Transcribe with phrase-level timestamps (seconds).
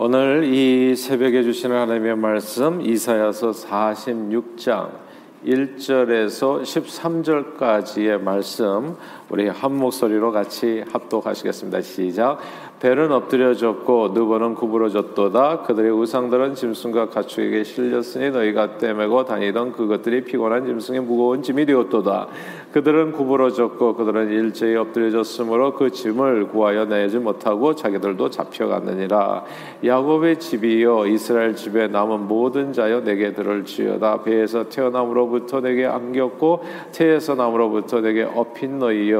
[0.00, 4.92] 오늘 이 새벽에 주시는 하나님의 말씀 이사야서 46장
[5.44, 8.94] 1절에서 13절까지의 말씀
[9.30, 11.82] 우리 한 목소리로 같이 합독하시겠습니다.
[11.82, 12.38] 시작.
[12.80, 15.62] 배는 엎드려졌고 누버는 구부러졌도다.
[15.62, 22.28] 그들의 우상들은 짐승과 가축에게 실렸으니 너희가 떼매고 다니던 그것들이 피곤한 짐승의 무거운 짐이 되었도다.
[22.72, 29.44] 그들은 구부러졌고 그들은 일제히 엎드려졌으므로 그 짐을 구하여 내지 못하고 자기들도 잡혀갔느니라.
[29.84, 34.22] 야곱의 집이여 이스라엘 집에 남은 모든 자여 내게 들을 지어다.
[34.22, 39.17] 배에서 태어남으로부터 내게 안겼고 태에서 남으로부터 내게 업힌 너희여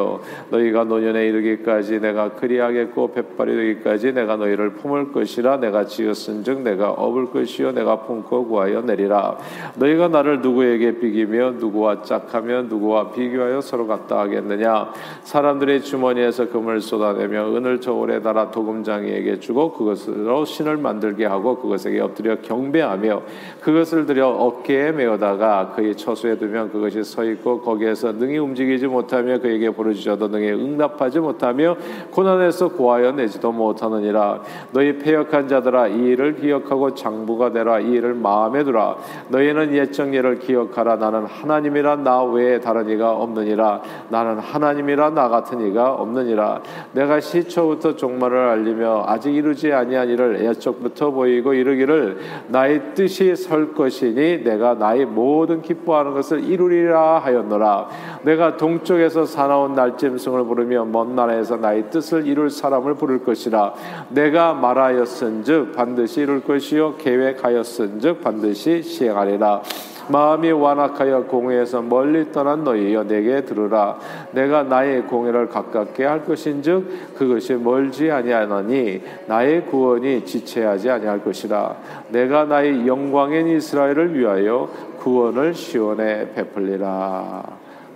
[0.50, 7.26] 너희가 노년에 이르기까지 내가 그리하겠고 백발이 되기까지 내가 너희를 품을 것이라 내가 지었은즉 내가 업을
[7.26, 9.38] 것이요 내가 품고 구하여 내리라.
[9.76, 14.92] 너희가 나를 누구에게 비기며 누구와 짝하며 누구와 비교 비교하여 서로 같다 하겠느냐
[15.22, 22.40] 사람들의 주머니에서 금을 쏟아내며 은을 저울에 달아 도금장이에게 주고 그것으로 신을 만들게 하고 그것에게 엎드려
[22.40, 23.22] 경배하며
[23.60, 29.70] 그것을 들여 어깨에 메어다가 그의 처수에 두면 그것이 서 있고 거기에서 능히 움직이지 못하며 그에게
[29.70, 31.76] 부르 짖어도 능히 응답하지 못하며
[32.10, 34.42] 고난에서 고하여 내지도 못하느니라.
[34.72, 37.80] 너희 폐역한 자들아 이 일을 기억하고 장부가 되라.
[37.80, 38.96] 이 일을 마음에 두라.
[39.28, 40.96] 너희는 옛적 예를 기억하라.
[40.96, 43.82] 나는 하나님이라 나 외에 다른 이가 없느니라.
[44.08, 46.62] 나는 하나님이라 나 같은 이가 없느니라.
[46.92, 54.44] 내가 시초부터 종말을 알리며 아직 이루지 아니한 일을 애적부터 보이고 이르기를 나의 뜻이 설 것이니
[54.44, 57.88] 내가 나의 모든 기뻐하는 것을 이루리라 하였노라.
[58.22, 63.74] 내가 동쪽에서 사나운 날짐승을 부르며 먼 나라에서 나의 뜻을 이룰 사람을 부를 것이라.
[64.08, 66.96] 내가 말하였은즉 반드시 이룰 것이요.
[66.96, 69.62] 계획하였은즉 반드시 시행하리라.
[70.08, 73.98] 마음이 완악하여 공회에서 멀리 떠난 너희여 내게 들으라.
[74.32, 81.76] 내가 나의 공회를 가깝게 할 것인즉 그것이 멀지 아니하나니 나의 구원이 지체하지 아니할 것이라.
[82.08, 87.42] 내가 나의 영광인 이스라엘을 위하여 구원을 시온에 베풀리라.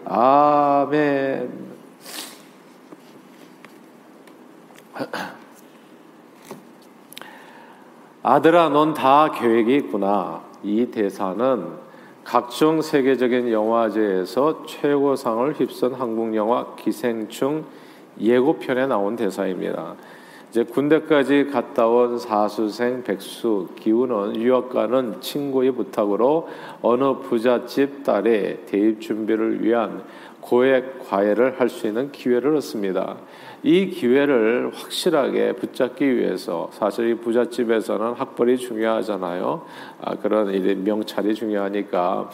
[0.04, 1.72] 아멘
[8.22, 11.66] 아들아 넌 다 계획이 있구나 이 대사는
[12.24, 17.64] 각종 세계적인 영화제에서 최고상을 휩쓴 한국 영화 기생충
[18.20, 19.96] 예고편에 나온 대사입니다.
[20.50, 26.48] 이제 군대까지 갔다 온 사수생 백수 기우는 유학 가는 친구의 부탁으로
[26.82, 30.04] 어느 부잣집 딸의 대입 준비를 위한
[30.42, 33.16] 고액 과외를 할 수 있는 기회를 얻습니다.
[33.62, 39.66] 이 기회를 확실하게 붙잡기 위해서 사실 이 부잣집에서는 학벌이 중요하잖아요.
[40.00, 40.50] 아, 그런
[40.84, 42.30] 명찰이 중요하니까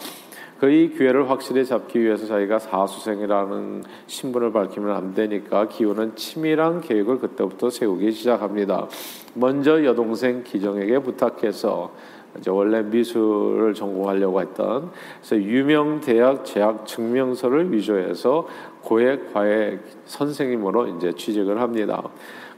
[0.59, 7.19] 그 이 기회를 확실히 잡기 위해서 자기가 사수생이라는 신분을 밝히면 안 되니까 기호는 치밀한 계획을
[7.19, 8.87] 그때부터 세우기 시작합니다.
[9.35, 11.91] 먼저 여동생 기정에게 부탁해서
[12.37, 14.91] 이제 원래 미술을 전공하려고 했던
[15.21, 18.45] 그래서 유명 대학 재학 증명서를 위조해서
[18.83, 22.03] 고액 과외 선생님으로 이제 취직을 합니다.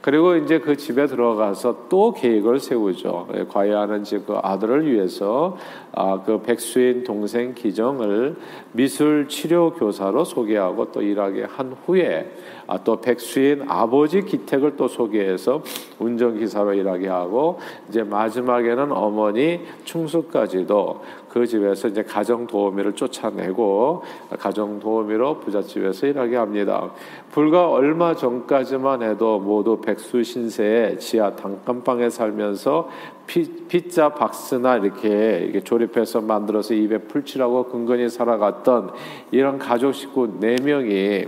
[0.01, 3.27] 그리고 이제 그 집에 들어가서 또 계획을 세우죠.
[3.35, 5.57] 예, 과외하는 그 아들을 위해서
[5.93, 8.35] 아, 그 백수인 동생 기정을
[8.71, 12.31] 미술 치료 교사로 소개하고 또 일하게 한 후에
[12.71, 15.61] 아, 또 백수인 아버지 기택을 또 소개해서
[15.99, 17.59] 운전기사로 일하게 하고
[17.89, 24.03] 이제 마지막에는 어머니 충수까지도 그 집에서 이제 가정 도우미를 쫓아내고
[24.39, 26.91] 가정 도우미로 부잣집에서 일하게 합니다.
[27.31, 32.87] 불과 얼마 전까지만 해도 모두 백수 신세의 지하 단칸방에 살면서
[33.27, 38.91] 피, 피자 박스나 이렇게, 조립해서 만들어서 입에 풀칠하고 근근히 살아갔던
[39.31, 41.27] 이런 가족 식구 네 명이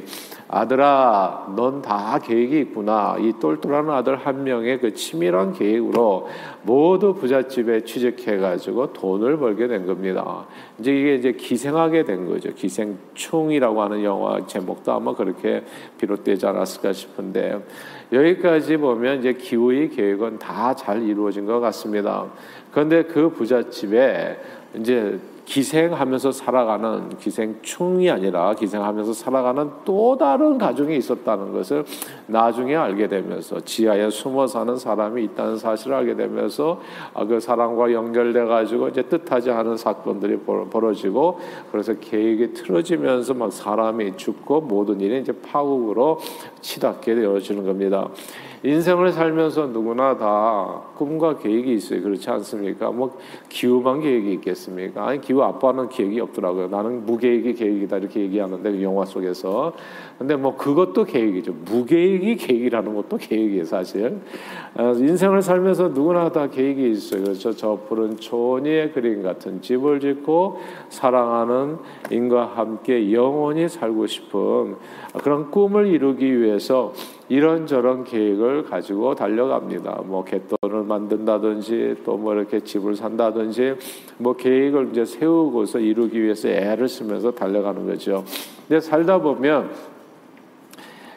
[0.56, 3.16] 아들아, 넌 다 계획이 있구나.
[3.20, 6.28] 이 똘똘한 아들 한 명의 그 치밀한 계획으로
[6.62, 10.46] 모두 부잣집에 취직해가지고 돈을 벌게 된 겁니다.
[10.78, 12.54] 이제 이게 이제 기생하게 된 거죠.
[12.54, 15.64] 기생충이라고 하는 영화 제목도 아마 그렇게
[15.98, 17.60] 비롯되지 않았을까 싶은데
[18.12, 22.26] 여기까지 보면 이제 기후의 계획은 다 잘 이루어진 것 같습니다.
[22.72, 24.38] 그런데 그 부잣집에
[24.76, 31.84] 이제 기생하면서 살아가는 기생충이 아니라 기생하면서 살아가는 또 다른 가정이 있었다는 것을
[32.28, 36.80] 나중에 알게 되면서 지하에 숨어 사는 사람이 있다는 사실을 알게 되면서
[37.14, 41.40] 아, 그 사람과 연결돼 가지고 이제 뜻하지 않은 사건들이 벌어지고
[41.72, 46.20] 그래서 계획이 틀어지면서 막 사람이 죽고 모든 일이 이제 파국으로
[46.62, 48.10] 치닫게 되어지는 겁니다.
[48.64, 52.02] 인생을 살면서 누구나 다 꿈과 계획이 있어요.
[52.02, 52.92] 그렇지 않습니까?
[52.92, 53.18] 뭐
[53.50, 55.06] 기후만 계획이 있겠습니까?
[55.06, 56.70] 아니 기후 아빠는 계획이 없더라고요.
[56.70, 59.74] 나는 무계획이 계획이다 이렇게 얘기하는데 그 영화 속에서.
[60.18, 61.54] 근데 뭐 그것도 계획이죠.
[61.66, 64.20] 무계획이 계획이라는 것도 계획이에요, 사실.
[64.76, 67.24] 어, 인생을 살면서 누구나 다 계획이 있어요.
[67.24, 67.52] 그렇죠.
[67.52, 71.78] 저 푸른 초원의 그림 같은 집을 짓고 사랑하는
[72.12, 74.76] 인과 함께 영원히 살고 싶은
[75.22, 76.94] 그런 꿈을 이루기 위해서
[77.34, 80.04] 이런저런 계획을 가지고 달려갑니다.
[80.06, 83.76] 뭐 갯돈을 만든다든지 또 뭐 이렇게 집을 산다든지
[84.20, 88.24] 뭐 계획을 이제 세우고서 이루기 위해서 애를 쓰면서 달려가는 거죠.
[88.68, 89.72] 근데 살다 보면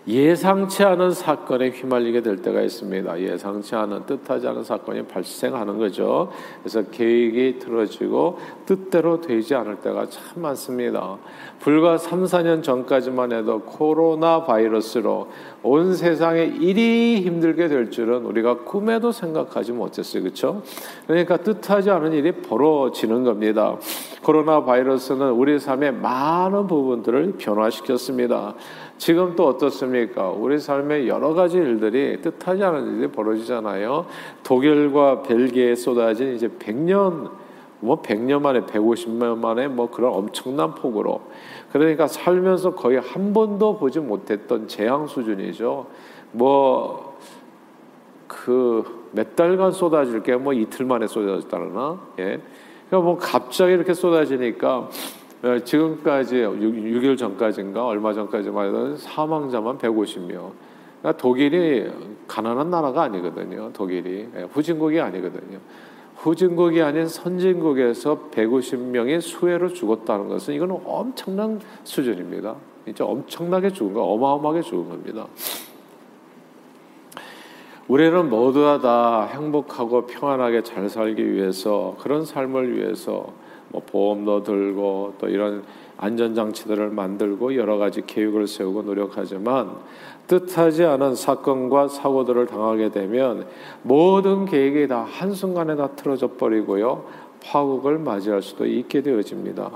[0.08, 3.20] 예상치 않은 사건에 휘말리게 될 때가 있습니다.
[3.20, 6.30] 예상치 않은 뜻하지 않은 사건이 발생하는 거죠.
[6.62, 11.18] 그래서 계획이 틀어지고 뜻대로 되지 않을 때가 참 많습니다.
[11.58, 15.28] 불과 3, 4년 전까지만 해도 코로나 바이러스로
[15.64, 20.22] 온 세상에 일이 힘들게 될 줄은 우리가 꿈에도 생각하지 못했어요.
[20.22, 20.62] 그렇죠?
[21.08, 23.76] 그러니까 뜻하지 않은 일이 벌어지는 겁니다.
[24.22, 28.54] 코로나 바이러스는 우리 삶의 많은 부분들을 변화시켰습니다.
[28.98, 30.30] 지금 또 어떻습니까?
[30.30, 34.06] 우리 삶의 여러 가지 일들이 뜻하지 않은 일이 벌어지잖아요.
[34.42, 37.30] 독일과 벨기에 쏟아진 이제 100년
[37.80, 41.20] 뭐 100년 만에 150년 만에 뭐 그런 엄청난 폭으로
[41.72, 45.86] 그러니까 살면서 거의 한 번도 보지 못했던 재앙 수준이죠.
[46.32, 47.16] 뭐
[48.28, 52.40] 그 몇 달간 쏟아질 게 뭐 이틀 만에 쏟아졌다나 예.
[52.88, 54.88] 그러니까 뭐 갑자기 이렇게 쏟아지니까 어,
[55.64, 56.62] 지금까지 6,
[57.04, 60.52] 일 전까지인가 얼마 전까지만 해도 사망자만 150명.
[61.00, 61.90] 그러니까 독일이
[62.26, 63.70] 가난한 나라가 아니거든요.
[63.72, 65.58] 독일이 예, 후진국이 아니거든요.
[66.16, 72.56] 후진국이 아닌 선진국에서 150명이 수해로 죽었다는 것은 이건 엄청난 수준입니다.
[72.84, 75.26] 진짜 엄청나게 죽은 거, 어마어마하게 죽은 겁니다.
[77.86, 83.32] 우리는 모두가 다 행복하고 평안하게 잘 살기 위해서 그런 삶을 위해서
[83.68, 85.64] 뭐 보험도 들고 또 이런
[85.98, 89.70] 안전장치들을 만들고 여러 가지 계획을 세우고 노력하지만
[90.26, 93.46] 뜻하지 않은 사건과 사고들을 당하게 되면
[93.82, 97.04] 모든 계획이 다 한순간에 다 틀어져 버리고요.
[97.42, 99.70] 파국을 맞이할 수도 있게 되어집니다.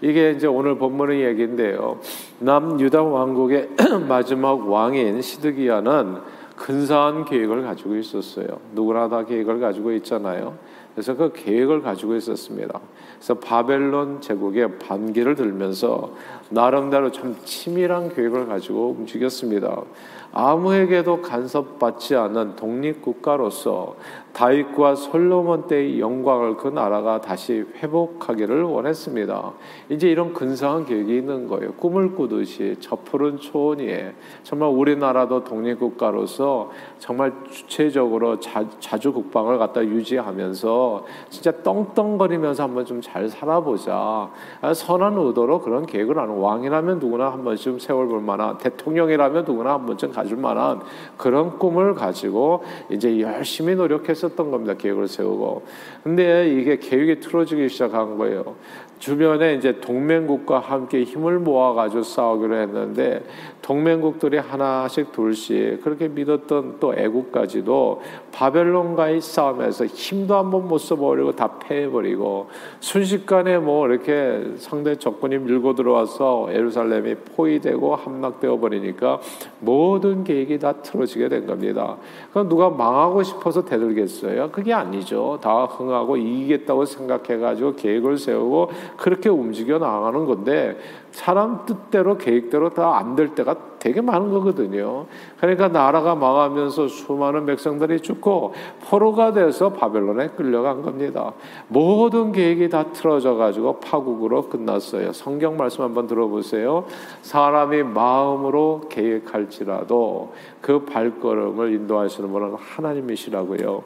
[0.00, 1.98] 이게 이제 오늘 본문의 얘기인데요.
[2.38, 3.70] 남유다 왕국의
[4.08, 6.18] 마지막 왕인 시드기야는
[6.56, 8.60] 근사한 계획을 가지고 있었어요.
[8.74, 10.56] 누구나 다 계획을 가지고 있잖아요.
[10.94, 12.78] 그래서 그 계획을 가지고 있었습니다.
[13.20, 16.14] 그래서 바벨론 제국의 반기를 들면서
[16.48, 19.82] 나름대로 참 치밀한 계획을 가지고 움직였습니다.
[20.32, 23.96] 아무에게도 간섭받지 않은 독립국가로서
[24.32, 29.52] 다윗과 솔로몬 때의 영광을 그 나라가 다시 회복하기를 원했습니다.
[29.88, 31.72] 이제 이런 근사한 계획이 있는 거예요.
[31.72, 38.64] 꿈을 꾸듯이 저 푸른 초원 위에 정말 우리나라도 독립국가로서 정말 주체적으로 자,
[39.00, 44.30] 주 국방을 갖다 유지하면서 진짜 떵떵거리면서 한번 좀 잘 살아보자.
[44.74, 50.12] 선한 의도로 그런 계획을 하는 왕이라면 누구나 한 번쯤 세워볼 만한 대통령이라면 누구나 한 번쯤
[50.20, 50.80] 가질 만한
[51.16, 54.74] 그런 꿈을 가지고 이제 열심히 노력했었던 겁니다.
[54.74, 55.62] 계획을 세우고.
[56.02, 58.54] 근데 이게 계획이 틀어지기 시작한 거예요.
[59.00, 63.24] 주변에 이제 동맹국과 함께 힘을 모아가지고 싸우기로 했는데
[63.62, 68.02] 동맹국들이 하나씩 둘씩 그렇게 믿었던 또 애국까지도
[68.32, 72.48] 바벨론과의 싸움에서 힘도 한 번 못 써버리고 다 패해버리고
[72.80, 79.20] 순식간에 뭐 이렇게 상대 적군이 밀고 들어와서 예루살렘이 포위되고 함락되어 버리니까
[79.60, 81.96] 모든 계획이 다 틀어지게 된 겁니다.
[82.32, 84.50] 그럼 누가 망하고 싶어서 대들겠어요?
[84.50, 85.38] 그게 아니죠.
[85.42, 90.78] 다 흥하고 이기겠다고 생각해가지고 계획을 세우고 그렇게 움직여 나가는 건데
[91.12, 95.06] 사람 뜻대로 계획대로 다 안 될 때가 되게 많은 거거든요.
[95.38, 98.52] 그러니까 나라가 망하면서 수많은 백성들이 죽고
[98.84, 101.32] 포로가 돼서 바벨론에 끌려간 겁니다.
[101.68, 105.12] 모든 계획이 다 틀어져 가지고 파국으로 끝났어요.
[105.12, 106.84] 성경 말씀 한번 들어보세요.
[107.22, 113.82] 사람이 마음으로 계획할지라도 그 발걸음을 인도하시는 분은 하나님이시라고요.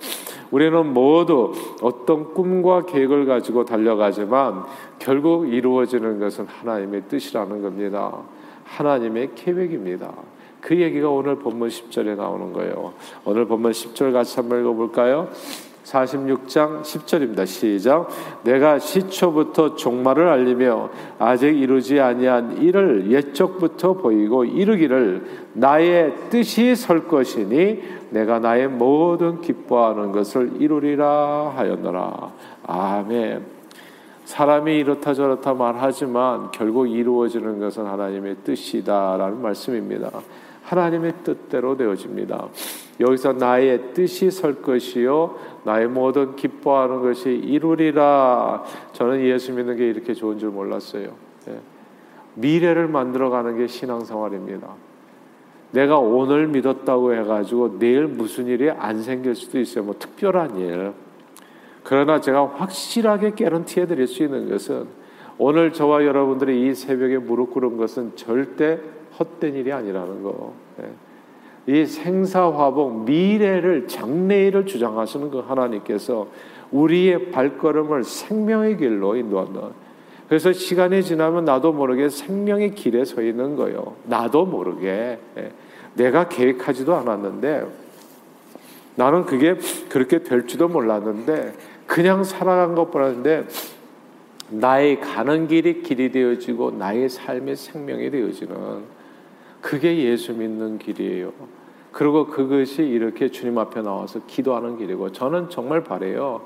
[0.50, 1.52] 우리는 모두
[1.83, 4.64] 어떤 꿈과 계획을 가지고 달려가지만
[4.99, 8.18] 결국 이루어지는 것은 하나님의 뜻 이라는 겁니다.
[8.64, 10.12] 하나님의 계획입니다.
[10.61, 12.94] 그 얘기가 오늘 본문 10절에 나오는 거예요.
[13.25, 15.28] 오늘 본문 10절 같이 한번 읽어볼까요?
[15.85, 17.47] 46장 10절입니다.
[17.47, 18.09] 시작.
[18.42, 27.83] 내가 시초부터 종말을 알리며 아직 이루지 아니한 일을 옛적부터 보이고 이르기를 나의 뜻이 설 것이니
[28.11, 32.33] 내가 나의 모든 기뻐하는 것을 이루리라 하였노라.
[32.66, 33.53] 아멘.
[34.25, 40.11] 사람이 이렇다 저렇다 말하지만 결국 이루어지는 것은 하나님의 뜻이다라는 말씀입니다.
[40.62, 42.49] 하나님의 뜻대로 되어집니다.
[43.00, 48.64] 여기서 나의 뜻이 설 것이요 나의 모든 기뻐하는 것이 이루리라.
[48.93, 51.11] 저는 예수 믿는 게 이렇게 좋은 줄 몰랐어요.
[51.49, 51.59] 예.
[52.35, 54.69] 미래를 만들어가는 게 신앙생활입니다.
[55.73, 59.85] 내가 오늘 믿었다고 해가지고 내일 무슨 일이 안 생길 수도 있어요.
[59.85, 60.93] 뭐 특별한 일.
[61.84, 64.86] 그러나 제가 확실하게 개런티해 드릴 수 있는 것은
[65.36, 68.80] 오늘 저와 여러분들이 이 새벽에 무릎 꿇은 것은 절대
[69.18, 70.54] 헛된 일이 아니라는 거.
[70.80, 70.90] 예.
[71.66, 76.28] 이 생사화복 미래를 장래일을 주장하시는 그 하나님께서
[76.70, 79.70] 우리의 발걸음을 생명의 길로 인도한다.
[80.28, 83.94] 그래서 시간이 지나면 나도 모르게 생명의 길에 서 있는 거요.
[84.04, 85.52] 나도 모르게 예.
[85.94, 87.84] 내가 계획하지도 않았는데
[88.96, 89.56] 나는 그게
[89.88, 91.52] 그렇게 될지도 몰랐는데
[91.94, 93.46] 그냥 살아간 것뿐인데
[94.48, 98.82] 나의 가는 길이 길이 되어지고 나의 삶의 생명이 되어지는
[99.60, 101.32] 그게 예수 믿는 길이에요.
[101.92, 106.40] 그리고 그것이 이렇게 주님 앞에 나와서 기도하는 길이고 저는 정말 바래요.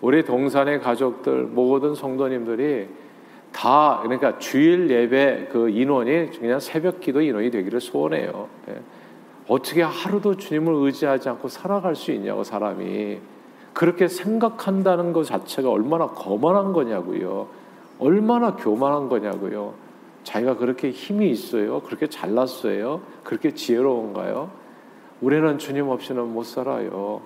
[0.00, 2.88] 우리 동산의 가족들 모든 성도님들이
[3.52, 8.48] 다 그러니까 주일 예배 그 인원이 그냥 새벽 기도 인원이 되기를 소원해요.
[8.70, 8.80] 예.
[9.48, 13.33] 어떻게 하루도 주님을 의지하지 않고 살아갈 수 있냐고 사람이
[13.74, 17.48] 그렇게 생각한다는 것 자체가 얼마나 거만한 거냐고요.
[17.98, 19.74] 얼마나 교만한 거냐고요.
[20.22, 21.80] 자기가 그렇게 힘이 있어요?
[21.80, 23.02] 그렇게 잘났어요?
[23.24, 24.50] 그렇게 지혜로운가요?
[25.20, 27.20] 우리는 주님 없이는 못 살아요.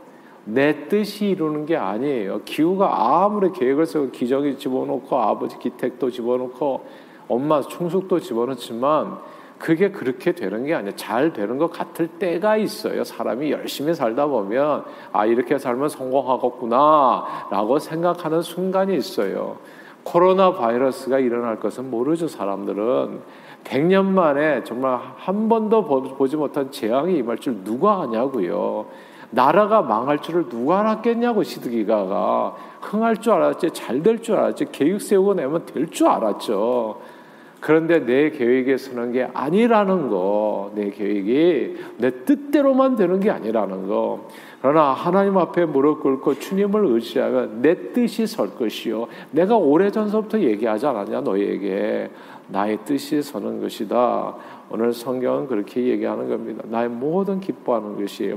[0.45, 2.43] 내 뜻이 이루는 게 아니에요.
[2.45, 6.87] 기후가 아무리 계획을 세고 기적이 집어넣고 아버지 기택도 집어넣고
[7.29, 9.19] 엄마 충숙도 집어넣지만
[9.59, 10.95] 그게 그렇게 되는 게 아니에요.
[10.97, 13.05] 잘 되는 것 같을 때가 있어요.
[13.05, 19.57] 사람이 열심히 살다 보면 아 이렇게 살면 성공하겠구나라고 생각하는 순간이 있어요.
[20.05, 23.21] 코로나 바이러스가 일어날 것은 모르죠, 사람들은.
[23.65, 28.87] 100년 만에 정말 한 번도 보지 못한 재앙이 임할 줄 누가 아냐고요.
[29.31, 35.35] 나라가 망할 줄을 누가 알았겠냐고 시드기가가 흥할 줄 알았지 잘 될 줄 알았지 계획 세우고
[35.35, 37.18] 내면 될 줄 알았죠.
[37.61, 44.29] 그런데 내 계획에 서는 게 아니라는 거, 내 계획이 내 뜻대로만 되는 게 아니라는 거.
[44.61, 49.09] 그러나 하나님 앞에 무릎 꿇고 주님을 의지하면 내 뜻이 설 것이요.
[49.33, 52.11] 내가 오래 전서부터 얘기하지 않았냐, 너에게.
[52.49, 54.35] 나의 뜻이 서는 것이다.
[54.71, 56.63] 오늘 성경은 그렇게 얘기하는 겁니다.
[56.67, 58.35] 나의 모든 기뻐하는 것이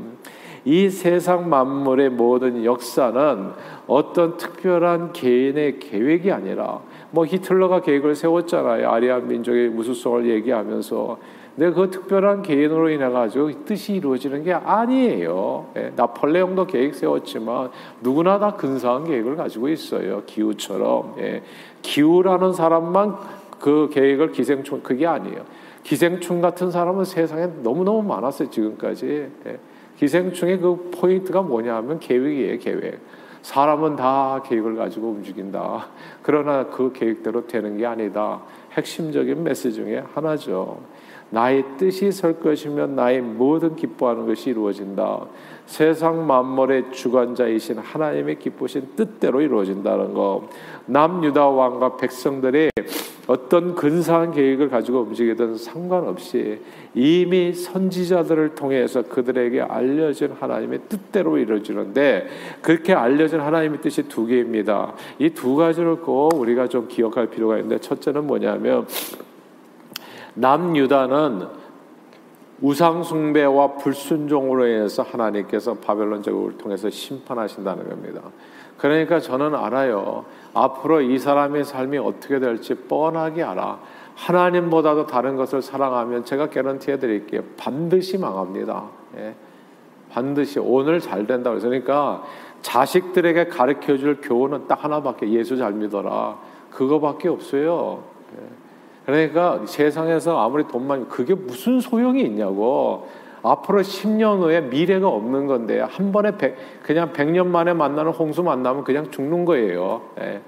[0.66, 3.52] 이 세상 만물의 모든 역사는
[3.88, 8.90] 어떤 특별한 개인의 계획이 아니라 뭐 히틀러가 계획을 세웠잖아요.
[8.90, 11.18] 아리안 민족의 무수성을 얘기하면서
[11.56, 15.68] 근데 그 특별한 개인으로 인해 가지고 뜻이 이루어지는 게 아니에요.
[15.76, 17.70] 예, 나폴레옹도 계획 세웠지만
[18.02, 20.24] 누구나 다 근사한 계획을 가지고 있어요.
[20.26, 21.44] 기후처럼 예,
[21.82, 23.18] 기후라는 사람만
[23.60, 25.44] 그 계획을 기생충 그게 아니에요.
[25.84, 29.30] 기생충 같은 사람은 세상에 너무 너무 많았어요 지금까지.
[29.48, 29.60] 예,
[29.98, 33.00] 기생충의 그 포인트가 뭐냐면 계획이에요 계획.
[33.42, 35.88] 사람은 다 계획을 가지고 움직인다.
[36.22, 38.42] 그러나 그 계획대로 되는 게 아니다.
[38.74, 40.80] 핵심적인 메시지 중에 하나죠.
[41.32, 45.26] 나의 뜻이 설 것이면 나의 모든 기뻐하는 것이 이루어진다.
[45.66, 50.50] 세상 만물의 주관자이신 하나님의 기쁘신 뜻대로 이루어진다는 거.
[50.86, 52.70] 남유다 왕과 백성들이
[53.28, 56.60] 어떤 근사한 계획을 가지고 움직이든 상관없이
[56.94, 62.28] 이미 선지자들을 통해서 그들에게 알려진 하나님의 뜻대로 이루어지는데
[62.62, 64.94] 그렇게 알려진 하나님의 뜻이 두 개입니다.
[65.20, 68.86] 이 두 가지를 꼭 우리가 좀 기억할 필요가 있는데 첫째는 뭐냐면
[70.36, 71.48] 남유다는
[72.62, 78.22] 우상 숭배와 불순종으로 인해서 하나님께서 바벨론 제국을 통해서 심판하신다는 겁니다.
[78.78, 80.26] 그러니까 저는 알아요.
[80.54, 83.80] 앞으로 이 사람의 삶이 어떻게 될지 뻔하게 알아.
[84.16, 87.42] 하나님보다도 다른 것을 사랑하면 제가 개런티 해 드릴게요.
[87.58, 88.86] 반드시 망합니다.
[89.18, 89.36] 예.
[90.12, 91.52] 반드시 오늘 잘 된다.
[91.52, 92.24] 그러니까
[92.62, 96.38] 자식들에게 가르쳐 줄 교훈은 딱 하나밖에 예수 잘 믿어라.
[96.72, 98.04] 그거밖에 없어요.
[99.08, 99.12] 예.
[99.12, 103.08] 그러니까 세상에서 아무리 돈 많이 그게 무슨 소용이 있냐고.
[103.44, 108.84] 앞으로 10년 후에 미래가 없는 건데 한 번에 100, 그냥 100년 만에 만나는 홍수 만나면
[108.84, 110.02] 그냥 죽는 거예요.
[110.20, 110.42] 예.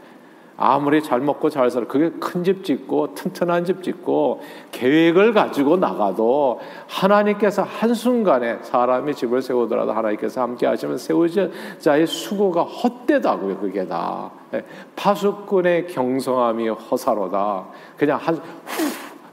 [0.55, 4.41] 아무리 잘 먹고 잘 살아 그게 큰 집 짓고 튼튼한 집 짓고
[4.71, 13.87] 계획을 가지고 나가도 하나님께서 한순간에 사람이 집을 세우더라도 하나님께서 함께 하시면 세우자의 수고가 헛되다고요 그게
[13.87, 14.63] 다 예.
[14.95, 17.65] 파수꾼의 경성함이 허사로다
[17.97, 18.41] 그냥 한 후,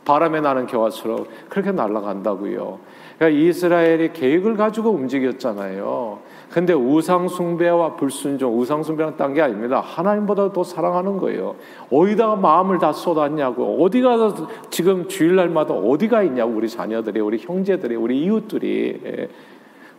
[0.05, 2.79] 바람에 나는 겨와처럼 그렇게 날아간다고요
[3.21, 6.19] 그러니까 이스라엘이 계획을 가지고 움직였잖아요.
[6.51, 9.81] 근데 우상 숭배와 불순종, 우상 숭배는 딴 게 아닙니다.
[9.81, 11.55] 하나님보다 더 사랑하는 거예요.
[11.91, 13.85] 어디다가 마음을 다 쏟았냐고.
[13.85, 14.35] 어디가
[14.71, 19.01] 지금 주일날마다 어디가 있냐고 우리 자녀들이, 우리 형제들이, 우리 이웃들이.
[19.05, 19.29] 예.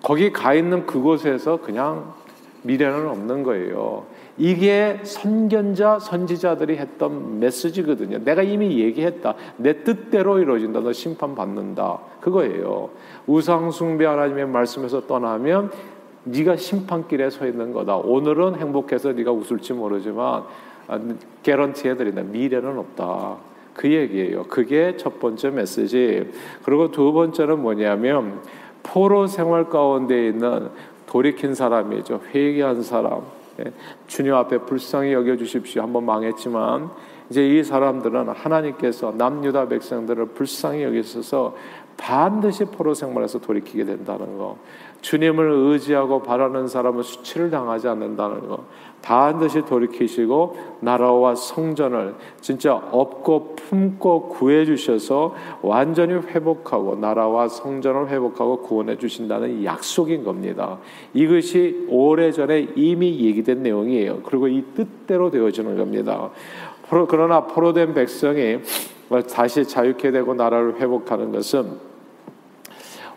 [0.02, 2.16] 거기 가 있는 그곳에서 그냥
[2.64, 4.06] 미래는 없는 거예요.
[4.38, 8.24] 이게 선견자, 선지자들이 했던 메시지거든요.
[8.24, 9.36] 내가 이미 얘기했다.
[9.58, 10.80] 내 뜻대로 이루어진다.
[10.80, 12.00] 너 심판 받는다.
[12.22, 12.90] 그거예요.
[13.28, 15.72] 우상 숭배 하나님의 말씀에서 떠나면
[16.24, 17.98] 네가 심판길에 서 있는 거다.
[17.98, 20.44] 오늘은 행복해서 네가 웃을지 모르지만
[21.44, 22.24] 개런티 해드린다.
[22.24, 23.38] 미래는 없다.
[23.74, 24.44] 그 얘기예요.
[24.44, 26.30] 그게 첫 번째 메시지.
[26.64, 28.42] 그리고 두 번째는 뭐냐면
[28.84, 30.70] 포로 생활 가운데 있는
[31.08, 32.22] 돌이킨 사람이죠.
[32.34, 33.22] 회개한 사람.
[33.66, 33.72] 예,
[34.08, 35.82] 주님 앞에 불쌍히 여겨 주십시오.
[35.82, 36.90] 한번 망했지만
[37.30, 41.56] 이제 이 사람들은 하나님께서 남유다 백성들을 불쌍히 여기셔서
[42.02, 44.58] 반드시 포로 생활에서 돌이키게 된다는 거.
[45.02, 48.66] 주님을 의지하고 바라는 사람은 수치를 당하지 않는다는 거.
[49.04, 58.98] 반드시 돌이키시고 나라와 성전을 진짜 업고 품고 구해 주셔서 완전히 회복하고 나라와 성전을 회복하고 구원해
[58.98, 60.80] 주신다는 약속인 겁니다.
[61.14, 64.22] 이것이 오래전에 이미 얘기된 내용이에요.
[64.24, 66.32] 그리고 이 뜻대로 되어지는 겁니다.
[67.08, 68.60] 그러나 포로된 백성이
[69.32, 71.91] 다시 자유케 되고 나라를 회복하는 것은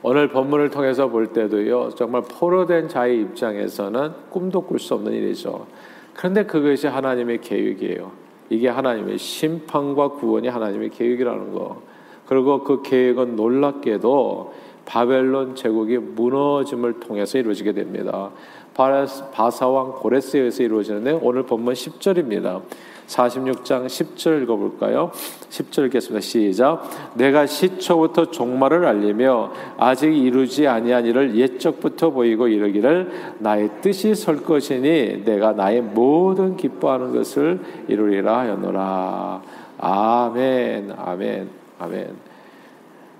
[0.06, 5.66] 오늘 본문을 통해서 볼 때도요, 정말 포로 된 자의 입장에서는 꿈도 꿀 수 없는 일이죠.
[6.12, 8.12] 그런데 그것이 하나님의 계획이에요.
[8.50, 11.80] 이게 하나님의 심판과 구원이 하나님의 계획이라는 거.
[12.26, 14.52] 그리고 그 계획은 놀랍게도
[14.84, 18.30] 바벨론 제국이 무너짐을 통해서 이루어지게 됩니다.
[18.74, 22.60] 바사왕 고레스에 의해서 이루어지는데 오늘 본문 10절입니다.
[23.06, 25.10] 46장 10절 읽어볼까요?
[25.50, 26.20] 10절 읽겠습니다.
[26.20, 26.90] 시작.
[27.14, 35.24] 내가 시초부터 종말을 알리며 아직 이루지 아니한 일을 옛적부터 보이고 이르기를 나의 뜻이 설 것이니
[35.24, 39.42] 내가 나의 모든 기뻐하는 것을 이루리라 하였노라.
[39.78, 42.08] 아멘, 아멘, 아멘.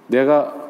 [0.06, 0.63] 내가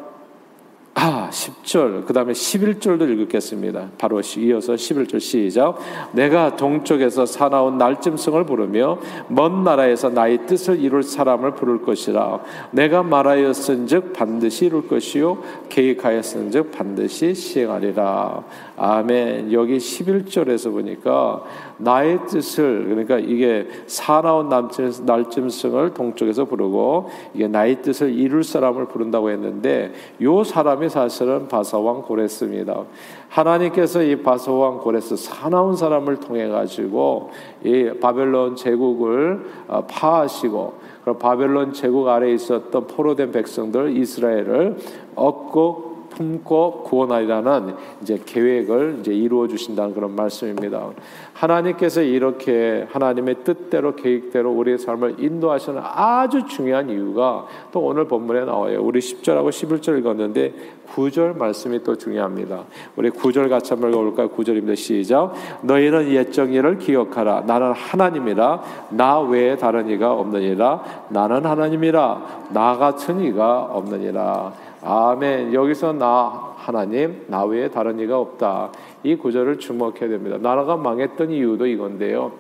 [0.97, 3.89] 아, 10절, 그 다음에 11절도 읽겠습니다.
[3.99, 5.77] 바로 이어서 11절 시작.
[6.13, 12.41] 내가 동쪽에서 사나운 날짐승을 부르며 먼 나라에서 나의 뜻을 이룰 사람을 부를 것이라.
[12.71, 15.39] 내가 말하였은 즉 반드시 이룰 것이요.
[15.69, 18.45] 계획하였은 즉 반드시 시행하리라.
[18.77, 19.53] 아멘.
[19.53, 21.43] 여기 11절에서 보니까
[21.79, 29.93] 나의 뜻을 그러니까 이게 사나운 날짐승을 동쪽에서 부르고 이게 나의 뜻을 이룰 사람을 부른다고 했는데
[30.23, 32.85] 요 사람이 사실은 바사왕 고레스입니다.
[33.29, 37.31] 하나님께서 이 바사왕 고레스 사나운 사람을 통해 가지고
[37.65, 44.77] 이 바벨론 제국을 어, 파하시고 바벨론 제국 아래 있었던 포로된 백성들 이스라엘을
[45.17, 50.91] 얻고 품고 구원하리라는 이제 계획을 이제 이루어 주신다는 그런 말씀입니다.
[51.33, 58.81] 하나님께서 이렇게 하나님의 뜻대로 계획대로 우리의 삶을 인도하시는 아주 중요한 이유가 또 오늘 본문에 나와요.
[58.83, 60.55] 우리 10절하고 11절 읽었는데
[60.95, 62.65] 9절 말씀이 또 중요합니다.
[62.97, 64.29] 우리 9절 같이 한번 읽어볼까요?
[64.29, 64.77] 9절입니다.
[64.77, 65.33] 시작.
[65.63, 67.43] 너희는 옛적 일을 기억하라.
[67.43, 68.63] 나는 하나님이라.
[68.91, 71.07] 나 외에 다른 이가 없느니라.
[71.09, 72.49] 나는 하나님이라.
[72.53, 74.53] 나 같은 이가 없느니라.
[74.85, 75.55] 아멘.
[75.55, 78.71] 여기서 나 하나님, 나 외에 다른 이가 없다.
[79.03, 80.37] 이 구절을 주목해야 됩니다.
[80.39, 82.33] 나라가 망했던 이유도 이건데요.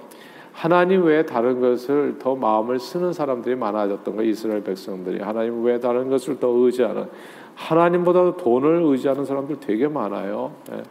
[0.52, 4.30] 하나님 외에 다른 것을 더 마음을 쓰는 사람들이 많아졌던 거예요.
[4.30, 7.07] 이스라엘 백성들이 하나님 외에 다른 것을 더 의지하는
[7.54, 10.52] 하나님보다도 돈을 의지하는 사람들 되게 많아요.
[10.72, 10.83] 예.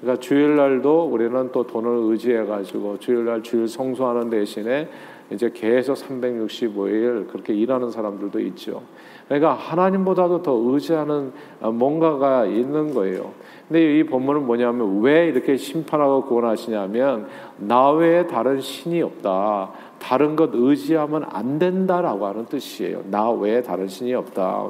[0.00, 4.88] 그러니까 주일날도 우리는 또 돈을 의지해 가지고 주일날 주일 성수하는 대신에
[5.30, 8.82] 이제 계속 365일 그렇게 일하는 사람들도 있죠.
[9.26, 13.32] 그러니까 하나님보다도 더 의지하는 뭔가가 있는 거예요.
[13.68, 17.26] 근데 이 본문은 뭐냐면 왜 이렇게 심판하고 구원하시냐면
[17.58, 19.70] 나 외에 다른 신이 없다.
[19.98, 23.02] 다른 것 의지하면 안 된다라고 하는 뜻이에요.
[23.10, 24.68] 나 외에 다른 신이 없다.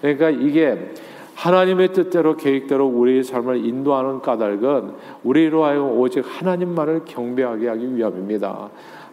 [0.00, 0.92] 그러니까 이게
[1.36, 4.92] 하나님의 뜻대로 계획대로 우리의 삶을 인도하는 까닭은
[5.24, 8.68] 우리로 하여금 오직 하나님만을 경배하게 하기 위함입니다.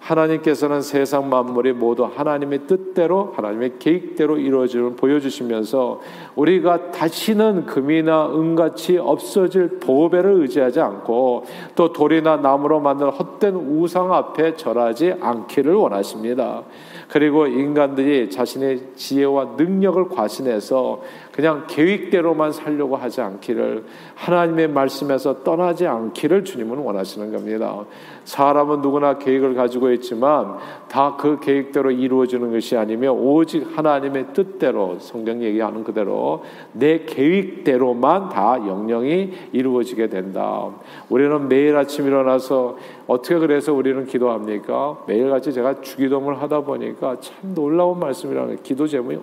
[0.08, 6.00] 하나님께서는 세상 만물이 모두 하나님의 뜻대로 하나님의 계획대로 이루어지는 보여주시면서
[6.36, 11.44] 우리가 다시는 금이나 은같이 없어질 보배를 의지하지 않고
[11.76, 16.64] 또 돌이나 나무로 만든 헛된 우상 앞에 절하지 않기를 원하십니다.
[17.10, 21.02] 그리고 인간들이 자신의 지혜와 능력을 과신해서
[21.38, 27.86] 그냥 계획대로만 살려고 하지 않기를 하나님의 말씀에서 떠나지 않기를 주님은 원하시는 겁니다.
[28.24, 30.58] 사람은 누구나 계획을 가지고 있지만
[30.90, 38.58] 다 그 계획대로 이루어지는 것이 아니며 오직 하나님의 뜻대로 성경 얘기하는 그대로 내 계획대로만 다
[38.58, 40.70] 영영이 이루어지게 된다.
[41.10, 45.04] 우리는 매일 아침 일어나서 어떻게 그래서 우리는 기도합니까?
[45.08, 49.18] 매일같이 제가 주기도문을 하다 보니까 참 놀라운 말씀이라는 기도 제목이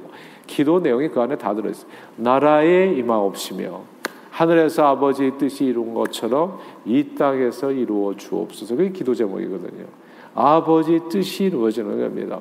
[0.47, 1.89] 기도 내용이 그 안에 다 들어있어요.
[2.17, 3.95] 나라에 임하옵시며
[4.31, 8.75] 하늘에서 아버지의 뜻이 이룬 것처럼 이 땅에서 이루어 주옵소서.
[8.77, 9.87] 그게 기도 제목이거든요.
[10.35, 12.41] 아버지 뜻이 이루어지는 겁니다.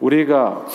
[0.00, 0.66] 우리가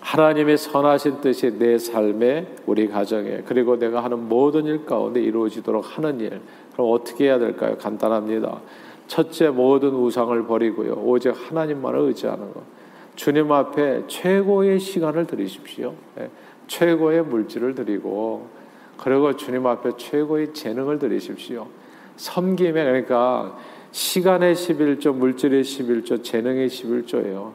[0.00, 6.20] 하나님의 선하신 뜻이 내 삶에 우리 가정에 그리고 내가 하는 모든 일 가운데 이루어지도록 하는
[6.20, 6.40] 일.
[6.74, 7.76] 그럼 어떻게 해야 될까요?
[7.78, 8.60] 간단합니다.
[9.08, 10.92] 첫째 모든 우상을 버리고요.
[11.04, 12.75] 오직 하나님만을 의지하는 것.
[13.16, 15.94] 주님 앞에 최고의 시간을 드리십시오.
[16.16, 16.30] 네.
[16.66, 18.48] 최고의 물질을 드리고
[18.98, 21.66] 그리고 주님 앞에 최고의 재능을 드리십시오.
[22.16, 23.58] 섬김에 그러니까
[23.92, 27.52] 시간의 11조, 물질의 11조, 재능의 11조예요.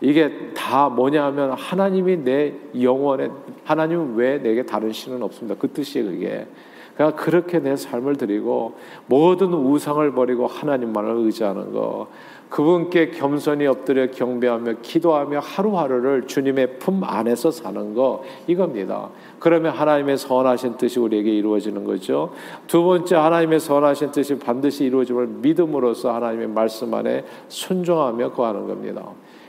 [0.00, 3.30] 이게 다 뭐냐 하면 하나님이 내 영혼에
[3.64, 5.58] 하나님은 왜 내게 다른 신은 없습니다.
[5.58, 6.46] 그 뜻이 그게.
[6.94, 8.74] 그러니까 그렇게 내 삶을 드리고
[9.06, 12.08] 모든 우상을 버리고 하나님만을 의지하는 거.
[12.52, 19.08] 그분께 겸손히 엎드려 경배하며 기도하며 하루하루를 주님의 품 안에서 사는 거 이겁니다.
[19.38, 22.34] 그러면 하나님의 선하신 뜻이 우리에게 이루어지는 거죠.
[22.66, 29.02] 두 번째 하나님의 선하신 뜻이 반드시 이루어짐을 믿음으로써 하나님의 말씀 안에 순종하며 거하는 겁니다.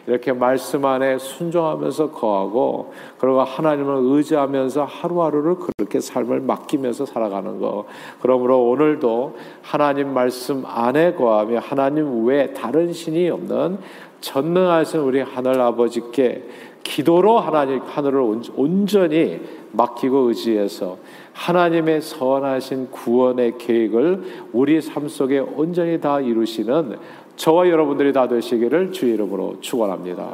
[0.05, 7.85] 이렇게 말씀 안에 순종하면서 거하고 그리고 하나님을 의지하면서 하루하루를 그렇게 삶을 맡기면서 살아가는 거.
[8.21, 13.77] 그러므로 오늘도 하나님 말씀 안에 거하며 하나님 외에 다른 신이 없는
[14.19, 16.43] 전능하신 우리 하늘 아버지께
[16.83, 19.39] 기도로 하나님 하늘을 온전히
[19.71, 20.97] 맡기고 의지해서
[21.33, 26.97] 하나님의 선하신 구원의 계획을 우리 삶 속에 온전히 다 이루시는
[27.35, 30.29] 저와 여러분들이 다 되시기를 주의 이름으로 축원합니다.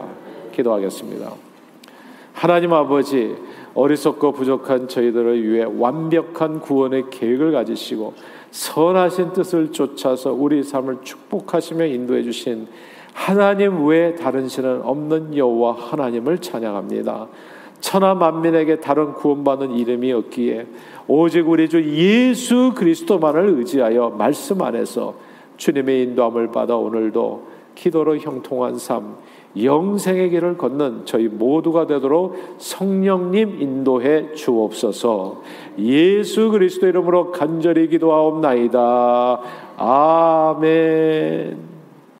[0.51, 1.31] 기도하겠습니다.
[2.33, 3.35] 하나님 아버지
[3.73, 8.13] 어리석고 부족한 저희들을 위해 완벽한 구원의 계획을 가지시고
[8.51, 12.67] 선하신 뜻을 쫓아서 우리 삶을 축복하시며 인도해 주신
[13.13, 17.27] 하나님 외에 다른 신은 없는 여호와 하나님을 찬양합니다.
[17.81, 20.67] 천하 만민에게 다른 구원받는 이름이 없기에
[21.07, 25.28] 오직 우리 주 예수 그리스도만을 의지하여 말씀 안에서
[25.59, 29.15] 주님의 인도함을 받아 오늘도 기도로 형통한 삶,
[29.61, 35.41] 영생의 길을 걷는 저희 모두가 되도록 성령님 인도해 주옵소서.
[35.79, 39.39] 예수 그리스도 이름으로 간절히 기도하옵나이다.
[39.77, 41.78] 아멘.